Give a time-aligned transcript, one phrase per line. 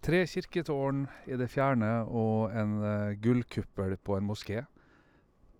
[0.00, 4.62] Tre kirketårn i det fjerne og en eh, gullkuppel på en moské.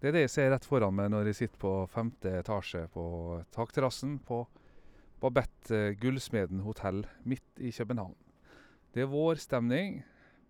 [0.00, 3.04] Det er det jeg ser rett foran meg når jeg sitter på femte etasje på
[3.52, 4.38] takterrassen på
[5.20, 8.16] Babette eh, Gullsmeden hotell midt i København.
[8.96, 10.00] Det er vårstemning.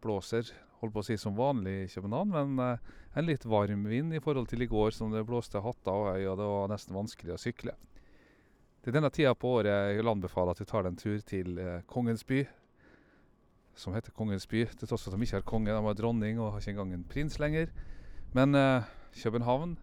[0.01, 4.15] Blåser, holdt på å si som vanlig i København, men eh, en litt varm vind
[4.15, 6.95] i forhold til i går som det blåste hatter og høy, og det var nesten
[6.95, 7.75] vanskelig å sykle.
[8.79, 11.19] Det er denne tida på året jeg vil anbefale at du tar deg en tur
[11.27, 11.59] til
[11.91, 12.45] Kongens by,
[13.79, 16.41] som heter Kongens by, til tross for at de ikke har konge, de har dronning
[16.41, 17.71] og har ikke engang en prins lenger.
[18.37, 18.89] Men eh,
[19.23, 19.77] København,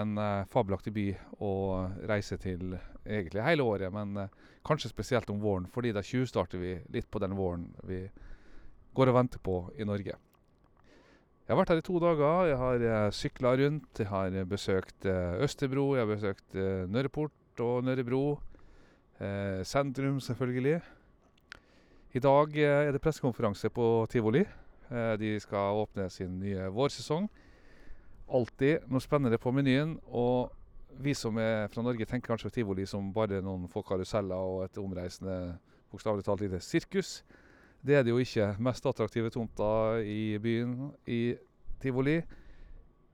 [0.00, 1.06] en eh, fabelaktig by
[1.42, 1.52] å
[2.10, 4.36] reise til egentlig hele året, men eh,
[4.66, 8.04] kanskje spesielt om våren, fordi da tjuvstarter vi litt på den våren vi
[8.94, 10.16] går og venter på i Norge.
[11.44, 12.46] Jeg har vært her i to dager.
[12.48, 14.00] Jeg har eh, sykla rundt.
[14.00, 18.22] Jeg har besøkt eh, Østerbro, jeg har besøkt eh, Nørreport og Nørrebro.
[19.20, 20.78] Eh, sentrum, selvfølgelig.
[22.14, 24.44] I dag eh, er det pressekonferanse på tivoli.
[24.86, 27.24] Eh, de skal åpne sin nye vårsesong.
[28.38, 29.96] Alltid noe spennende på menyen.
[30.14, 30.52] Og
[31.02, 34.62] vi som er fra Norge, tenker kanskje på tivoli som bare noen få karuseller og
[34.68, 35.56] et omreisende,
[35.90, 37.24] bokstavelig talt lite sirkus.
[37.82, 38.52] Det er det jo ikke.
[38.62, 41.34] Mest attraktive tomta i byen i
[41.82, 42.20] tivoli.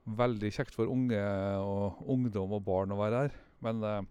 [0.05, 1.25] Veldig kjekt for unge
[1.57, 3.43] og ungdom og barn å være her.
[3.65, 4.01] Men eh,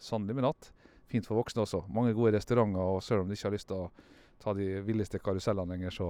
[0.00, 0.72] sannelig med natt.
[1.12, 1.84] Fint for voksne også.
[1.92, 5.20] Mange gode restauranter, og selv om de ikke har lyst til å ta de villeste
[5.22, 6.08] karusellene lenger, så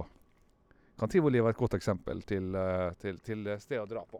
[0.99, 4.19] kan tivoli være et godt eksempel til, eh, til, til sted å dra på.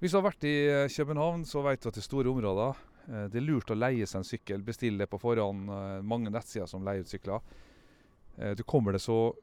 [0.00, 2.80] Hvis du har vært i eh, København, så vet du at det er store områder.
[3.04, 4.64] Eh, Det er lurt å leie seg en sykkel.
[4.64, 5.68] Bestille det på forhånd.
[6.08, 7.44] Mange nettsider som leier ut sykler.
[8.56, 9.34] Du kommer det så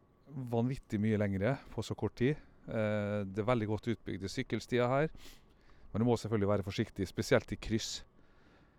[0.50, 2.40] vanvittig mye lengre på så kort tid.
[2.66, 5.12] Det er veldig godt utbygde sykkelstier her.
[5.92, 8.00] Men du må selvfølgelig være forsiktig, spesielt i kryss.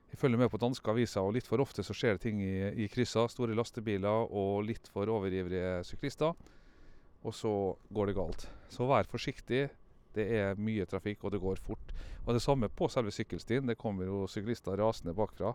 [0.09, 2.55] Jeg følger med på danske aviser, og litt for ofte så skjer det ting i,
[2.84, 3.27] i kryssa.
[3.28, 6.33] Store lastebiler og litt for overivrige syklister.
[7.27, 7.53] Og så
[7.92, 8.47] går det galt.
[8.73, 9.67] Så vær forsiktig.
[10.17, 11.93] Det er mye trafikk, og det går fort.
[12.25, 13.69] Og det samme på selve sykkelstien.
[13.69, 15.53] Det kommer jo syklister rasende bakfra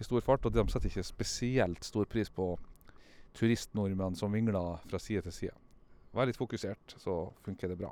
[0.00, 2.56] i stor fart, og de setter ikke spesielt stor pris på
[3.34, 5.54] turistnordmenn som vingler fra side til side.
[6.14, 7.90] Vær litt fokusert, så funker det bra.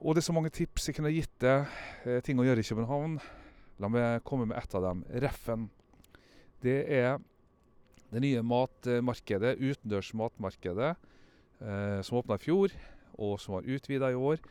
[0.00, 1.68] Og det er så mange tips jeg kunne gitt deg,
[2.08, 3.18] eh, ting å gjøre i København.
[3.80, 5.04] La meg komme med ett av dem.
[5.22, 5.68] Reffen.
[6.60, 7.20] Det er
[8.10, 10.90] det nye matmarkedet, utendørs matmarkedet,
[11.62, 12.74] eh, som åpna i fjor,
[13.16, 14.42] og som har utvida i år.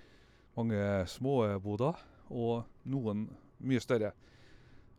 [0.57, 0.81] Mange
[1.12, 3.28] små boder, og noen
[3.59, 4.13] mye større.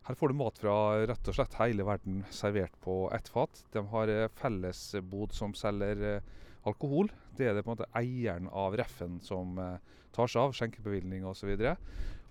[0.07, 0.75] Her får du mat fra
[1.07, 3.65] rett og slett hele verden servert på ett fat.
[3.75, 6.31] De har eh, fellesbod som selger eh,
[6.67, 7.11] alkohol.
[7.37, 9.77] Det er det på en måte eieren av Reffen som eh,
[10.17, 11.53] tar seg av, skjenkebevilgning osv.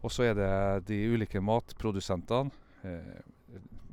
[0.04, 0.52] Og så er det
[0.88, 2.52] de ulike matprodusentene.
[2.84, 3.20] Eh,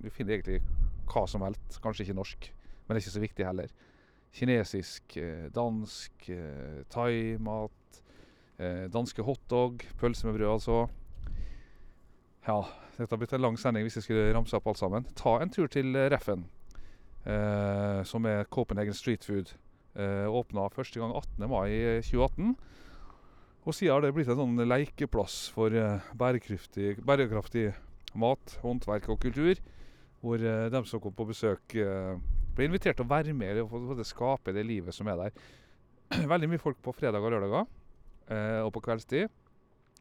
[0.02, 0.60] Du finner egentlig
[1.08, 2.50] hva som helst, kanskje ikke norsk,
[2.86, 3.70] men det er ikke så viktig heller.
[4.36, 8.02] Kinesisk, eh, dansk, eh, thaimat,
[8.58, 10.88] eh, danske hotdog, pølse med brød altså.
[12.46, 12.60] Ja,
[12.98, 15.06] dette har blitt en lang sending hvis jeg skulle ramse opp alt sammen.
[15.16, 16.44] Ta en tur til eh, Reffen,
[17.26, 19.54] eh, som er Copenhagen Street Food.
[19.96, 21.48] Eh, Åpna første gang 18.
[21.48, 21.70] mai
[22.04, 22.54] 2018.
[23.66, 27.64] Og siden har det blitt en sånn lekeplass for eh, bærekraftig, bærekraftig
[28.14, 29.58] mat, håndverk og kultur.
[30.22, 32.12] Hvor eh, de som kom på besøk, eh,
[32.54, 35.40] ble invitert til å være med og skape det livet som er der.
[36.32, 37.66] Veldig mye folk på fredag og lørdager,
[38.62, 39.34] og på kveldstid.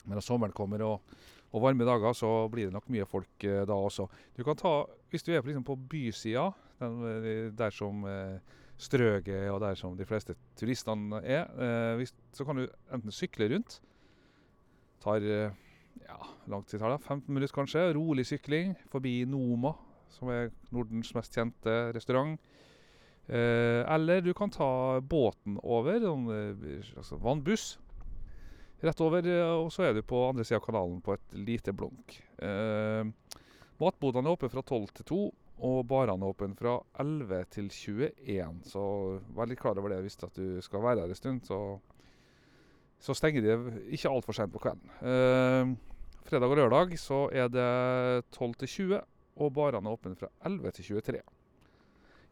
[0.05, 1.15] Men når sommeren kommer og,
[1.49, 4.05] og varme dager, så blir det nok mye folk da også.
[4.37, 8.39] Du kan ta, Hvis du er på, liksom på bysida, der som eh,
[8.77, 13.47] Strøget er, og der som de fleste turistene er, eh, så kan du enten sykle
[13.53, 13.79] rundt.
[15.03, 15.53] Tar eh,
[16.03, 16.19] ja,
[16.51, 17.93] lang tid tar det, 15 minutter kanskje.
[17.95, 19.73] Rolig sykling forbi Noma,
[20.11, 22.35] som er Nordens mest kjente restaurant.
[23.27, 26.29] Eh, eller du kan ta båten over, en
[26.97, 27.77] altså vannbuss.
[28.85, 31.73] Rett over, eh, og så er du på andre sida av kanalen på et lite
[31.73, 32.19] blunk.
[32.37, 33.07] Eh,
[33.81, 35.19] matbodene er åpne fra 12 til 2,
[35.63, 38.63] og barene er åpne fra 11 til 21.
[38.67, 38.81] Så
[39.35, 41.45] vær litt klar over det hvis at du skal være her en stund.
[41.47, 41.59] Så,
[42.99, 44.91] så stenger de ikke altfor sent på kvelden.
[44.99, 45.71] Eh,
[46.27, 47.69] fredag og lørdag så er det
[48.35, 49.01] 12 til 20,
[49.35, 51.23] og barene er åpne fra 11 til 23.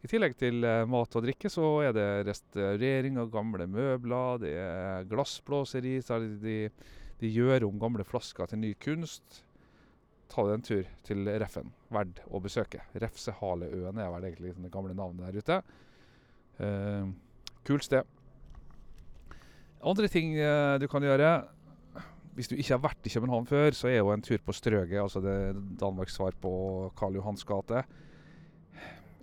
[0.03, 4.51] I tillegg til eh, mat og drikke så er det restaurering av gamle møbler, det
[4.59, 6.57] er glassblåseri, er de,
[7.21, 9.45] de gjør om gamle flasker til ny kunst.
[10.27, 12.83] Ta deg en tur til Reffen, verd å besøke.
[13.01, 15.59] Refsehaleøen er vel egentlig det gamle navnet der ute.
[16.59, 17.09] Uh,
[17.65, 18.07] kult sted.
[19.83, 21.31] Andre ting uh, du kan gjøre
[22.37, 25.01] Hvis du ikke har vært i København før, så er jo en tur på Strøget,
[25.01, 25.35] altså det
[25.81, 26.53] Danmarks svar på
[26.97, 27.83] Karl Johans gate.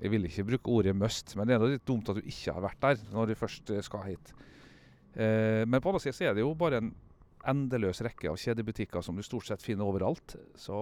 [0.00, 2.62] Jeg vil ikke bruke ordet 'must', men det er litt dumt at du ikke har
[2.62, 4.32] vært der når du først skal hit.
[5.14, 6.92] Eh, men på andre siden så er det jo bare en
[7.50, 10.36] endeløs rekke av kjedebutikker som du stort sett finner overalt.
[10.60, 10.76] Så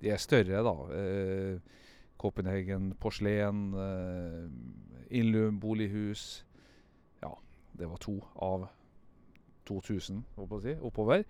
[0.00, 0.74] de er større, da.
[0.96, 1.58] Eh,
[2.16, 6.44] Copenhagen porselen, eh, bolighus.
[7.22, 7.32] Ja,
[7.78, 8.68] det var to av
[9.66, 10.24] 2000
[10.62, 11.24] si, oppover.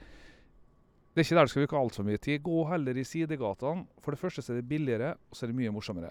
[1.15, 2.43] Det er ikke der du skal bruke altfor mye tid.
[2.43, 3.87] Gå heller i sidegatene.
[4.05, 6.11] For det første er det billigere, og så er det mye morsommere.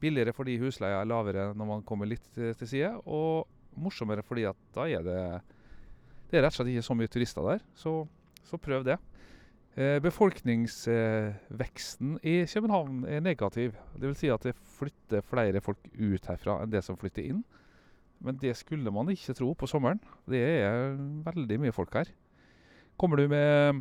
[0.00, 4.56] Billigere fordi husleia er lavere når man kommer litt til side, og morsommere fordi at
[4.74, 5.40] da er det
[6.30, 8.06] Det er rett og slett ikke så mye turister der, så,
[8.48, 8.96] så prøv det.
[9.72, 13.72] Eh, befolkningsveksten i København er negativ.
[13.96, 17.40] Vil si at det flytter flere folk ut herfra enn det som flytter inn.
[18.20, 20.00] Men det skulle man ikke tro på sommeren.
[20.28, 22.04] Det er veldig mye folk her.
[23.00, 23.80] Kommer du med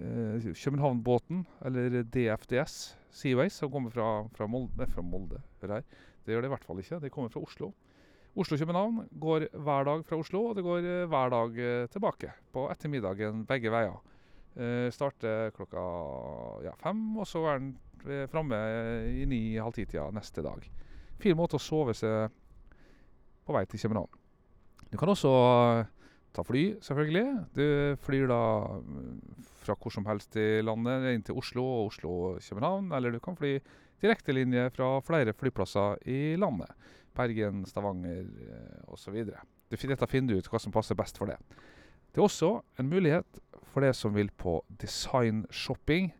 [0.00, 5.84] eh, Københavnbåten, eller DFDS Seaways, som kommer fra, fra Molde, fra Molde her.
[6.24, 7.04] Det gjør det i hvert fall ikke.
[7.04, 7.76] Det kommer fra Oslo.
[8.38, 12.70] Oslo-København går hver dag fra Oslo, og det går eh, hver dag eh, tilbake på
[12.72, 14.00] ettermiddagen begge veier.
[14.58, 15.82] Uh, starter klokka
[16.64, 17.68] ja, fem, og så er den
[18.08, 18.58] uh, framme
[19.06, 20.64] i ni-halv ti-tida neste dag.
[21.22, 22.32] Fin måte å sove seg
[23.46, 24.18] på vei til København.
[24.90, 25.84] Du kan også uh,
[26.34, 27.24] ta fly, selvfølgelig.
[27.54, 27.64] Du
[28.02, 28.42] flyr da
[28.82, 32.90] mm, fra hvor som helst i landet inn til Oslo og Oslo-København.
[32.98, 33.60] Eller du kan fly
[34.02, 36.74] direktelinje fra flere flyplasser i landet.
[37.14, 38.26] Bergen, Stavanger
[38.90, 39.22] osv.
[39.70, 41.38] Dette finner du ut hva som passer best for det.
[42.10, 43.40] Det er også en mulighet
[43.72, 46.12] for det som vil på designshopping.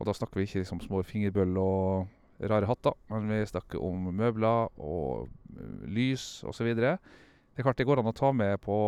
[0.00, 4.08] Og da snakker vi ikke liksom små fingerbøller og rare hatter, men vi snakker om
[4.16, 6.72] møbler og eh, lys osv.
[6.74, 8.78] Det er klart det går an å ta med på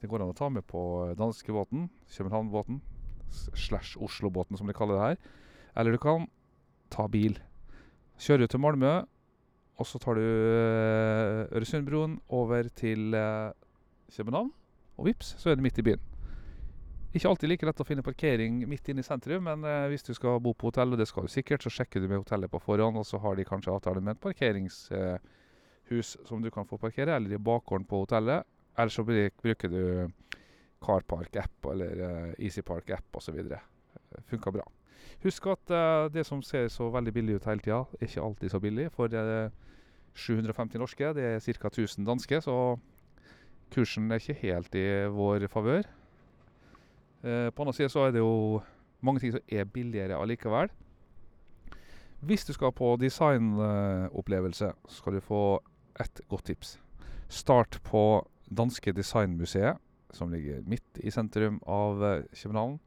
[0.00, 0.80] det går an å ta med på
[1.16, 2.82] danskebåten, Københavnbåten,
[3.56, 5.20] slash Oslobåten som de kaller det her.
[5.80, 6.26] Eller du kan
[6.92, 7.38] ta bil.
[8.20, 8.92] Kjøre til Malmö,
[9.80, 13.54] og så tar du eh, Øresundbroen over til eh,
[14.12, 14.52] København.
[14.98, 16.04] Og vips, så er det midt i byen.
[17.14, 20.10] Ikke alltid like lett å finne parkering midt inne i sentrum, men eh, hvis du
[20.16, 22.58] skal bo på hotell, og det skal du sikkert, så sjekker du med hotellet på
[22.64, 26.80] forhånd, og så har de kanskje avtale med et parkeringshus eh, som du kan få
[26.82, 28.50] parkere, eller i bakgården på hotellet.
[28.74, 30.10] Eller så bruker du
[30.82, 33.38] Carpark-app eller eh, EasyPark-app osv.
[34.30, 34.66] Funka bra.
[35.24, 38.52] Husk at uh, det som ser så veldig billig ut hele tida, er ikke alltid
[38.52, 38.90] så billig.
[38.92, 39.48] For uh,
[40.14, 41.70] 750 norske, det er ca.
[41.70, 42.56] 1000 danske, så
[43.72, 45.88] kursen er ikke helt i vår favør.
[47.24, 48.60] Eh, på andre sida så er det jo
[49.04, 50.68] mange ting som er billigere allikevel.
[52.24, 55.60] Hvis du skal på designopplevelse, skal du få
[56.00, 56.78] ett godt tips.
[57.28, 59.80] Start på Danske Designmuseet,
[60.12, 62.78] som ligger midt i sentrum av eh, København.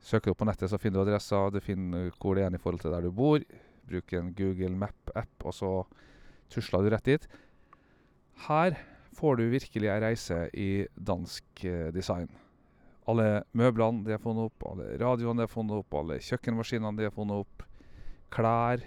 [0.00, 2.80] Søker du på nettet, så finner du adressa, du finner hvor det er i forhold
[2.80, 3.44] til der du bor.
[3.88, 5.72] Bruk en Google Map-app, og så
[6.52, 7.28] tusler du rett dit.
[8.48, 8.76] Her
[9.18, 12.28] får du virkelig ei reise i dansk eh, design.
[13.08, 17.06] Alle møblene de har funnet opp, alle radioene de har funnet opp, alle kjøkkenmaskinene de
[17.08, 17.64] har funnet opp,
[18.34, 18.82] klær,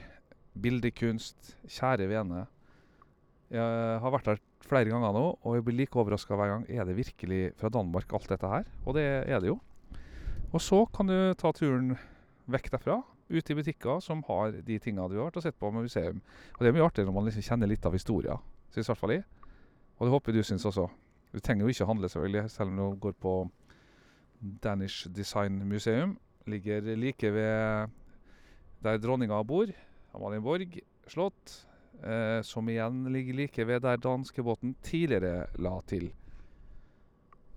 [0.62, 1.56] bildekunst.
[1.66, 2.46] Kjære vene.
[3.52, 6.68] Jeg har vært der flere ganger nå, og jeg blir like overraska hver gang.
[6.70, 8.68] Er det virkelig fra Danmark, alt dette her?
[8.86, 9.58] Og det er det jo.
[10.52, 11.96] Og så kan du ta turen
[12.52, 13.02] vekk derfra,
[13.32, 16.20] ut i butikker som har de tinga du har vært og sett på med museum.
[16.58, 18.36] Og det er mye artigere når man liksom kjenner litt av historia,
[18.74, 19.24] syns i hvert fall jeg.
[19.98, 20.90] Og det håper du syns også.
[21.32, 23.36] Du trenger jo ikke å handle, selvfølgelig, selv om du går på
[24.42, 26.18] Danish Design Museum.
[26.50, 27.92] Ligger like ved
[28.82, 29.70] der dronninga bor,
[30.16, 31.68] Amalienborg slott.
[32.02, 36.10] Eh, som igjen ligger like ved der danskebåten tidligere la til.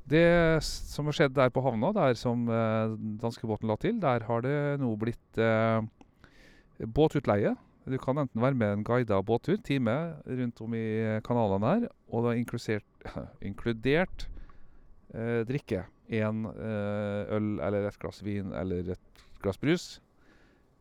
[0.04, 4.44] Det som har skjedd der på havna, der som eh, danskebåten la til, der har
[4.44, 5.80] det nå blitt eh,
[6.84, 7.54] båtutleie.
[7.88, 9.96] Du kan enten være med en guida båttur, time
[10.28, 10.84] rundt om i
[11.24, 12.80] kanalene her, og det
[13.14, 14.28] har inkludert
[15.14, 20.00] eh, drikke én eh, øl eller et glass vin eller et glass brus.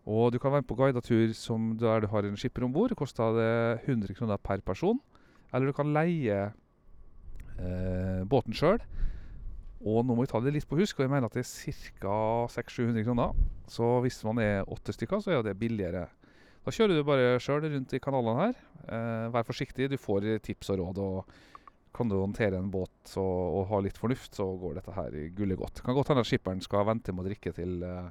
[0.03, 2.95] Og du kan være med på guidetur som der du har en skipper om bord.
[2.95, 4.99] Koster det 100 kroner per person.
[5.53, 6.39] Eller du kan leie
[7.59, 8.81] eh, båten sjøl.
[9.83, 11.79] Og nå må vi ta det litt på husk, og jeg mener at det er
[11.99, 12.17] ca.
[12.51, 13.39] 600-700 kroner.
[13.67, 16.05] Så hvis man er åtte stykker, så er det billigere.
[16.63, 18.61] Da kjører du bare sjøl rundt i kanalene her.
[18.87, 21.03] Eh, vær forsiktig, du får tips og råd.
[21.03, 21.52] og
[21.93, 25.27] kan du håndtere en båt og, og, ha litt fornuft, så går dette her i
[25.35, 25.83] gullet godt.
[25.85, 28.09] Kan godt hende at skipperen skal vente med å drikke til, uh,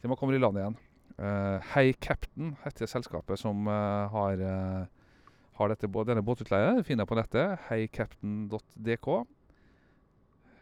[0.00, 0.78] til man kommer i land igjen.
[1.20, 4.44] Uh, hey Captain heter selskapet som uh, har,
[5.58, 6.76] har dette, denne båtutleie.
[6.78, 7.56] Det finner på nettet.
[7.70, 9.08] heycaptain.dk.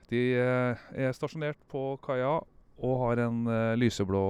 [0.08, 2.38] De er stasjonert på kaia
[2.78, 3.42] og har en
[3.76, 4.22] lyseblå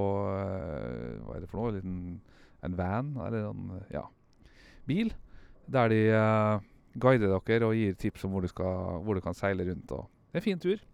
[1.22, 1.70] Hva er det for noe?
[1.70, 2.00] En liten
[2.60, 4.04] en van eller en ja,
[4.88, 5.12] bil,
[5.70, 9.36] der de eh, guider dere og gir tips om hvor du, skal, hvor du kan
[9.36, 9.92] seile rundt.
[9.92, 10.08] Og.
[10.32, 10.84] Det er en fin tur.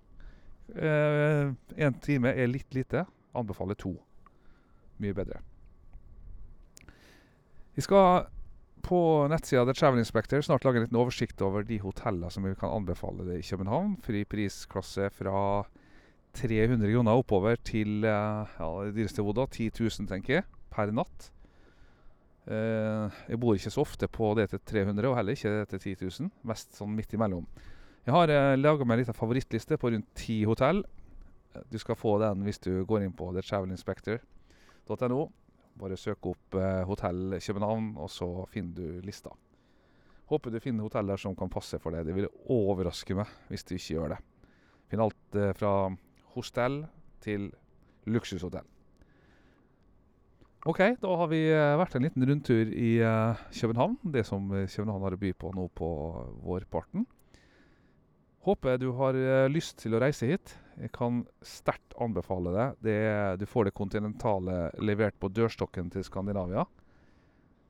[0.75, 3.05] Én time er litt lite.
[3.35, 3.97] Anbefaler to.
[5.03, 5.41] Mye bedre.
[7.75, 8.29] Vi skal
[8.85, 8.99] på
[9.33, 12.71] nettsida The Travel Inspector snart lage en liten oversikt over de hotellene som vi kan
[12.71, 13.97] anbefale det i København.
[14.05, 15.65] Fri prisklasse fra
[16.35, 18.45] 300 kroner oppover til ja,
[18.85, 21.31] det dyreste hodet, 10 000, tenker jeg, per natt.
[22.45, 25.97] Eh, jeg bor ikke så ofte på det til 300, og heller ikke det til
[25.97, 26.33] 10 000.
[26.51, 27.47] Mest sånn midt imellom.
[28.05, 30.83] Jeg har eh, laga meg en liten favorittliste på rundt ti hotell.
[31.71, 35.23] Du skal få den hvis du går inn på thetravelinspector.no.
[35.81, 39.33] Bare søk opp eh, Hotell København, og så finner du lista.
[40.31, 42.07] Håper du finner hoteller som kan passe for deg.
[42.07, 44.21] Det vil overraske meg hvis du ikke gjør det.
[44.91, 45.73] Finn alt fra
[46.37, 46.83] hostell
[47.25, 47.51] til
[48.09, 48.74] luksushotell.
[50.65, 53.99] OK, da har vi eh, vært en liten rundtur i eh, København.
[54.15, 55.89] Det som eh, København har å by på nå på
[56.41, 57.05] vårparten.
[58.49, 59.17] Håper du har
[59.49, 60.55] lyst til å reise hit.
[60.77, 62.67] Jeg kan sterkt anbefale det.
[62.85, 62.97] det
[63.41, 66.65] du får det kontinentale levert på dørstokken til Skandinavia.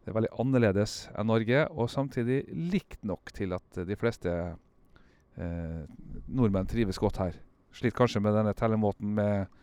[0.02, 5.82] Det er veldig annerledes enn Norge, og samtidig likt nok til at de fleste eh,
[6.26, 7.38] nordmenn trives godt her.
[7.74, 9.62] Sliter kanskje med denne tellemåten med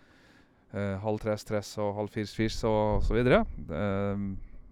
[0.74, 3.44] halv tres tress og halv firs firs og så videre.
[3.68, 4.24] Eh,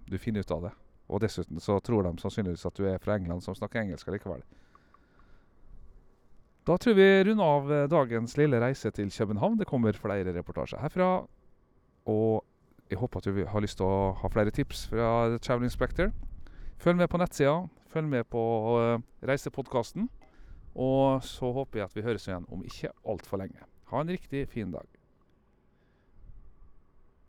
[0.09, 0.73] du finner ut av det.
[1.09, 4.43] Og dessuten så tror de sannsynligvis at du er fra England som snakker engelsk likevel.
[6.69, 9.57] Da tror vi runder av eh, dagens lille reise til København.
[9.57, 11.09] Det kommer flere reportasjer herfra.
[12.05, 12.45] Og
[12.89, 16.13] jeg håper at du har lyst til å ha flere tips fra Travel Inspector.
[16.79, 17.57] Følg med på nettsida.
[17.89, 18.41] Følg med på
[18.77, 20.07] uh, reisepodkasten.
[20.75, 23.65] Og så håper jeg at vi høres igjen om ikke altfor lenge.
[23.89, 24.98] Ha en riktig fin dag.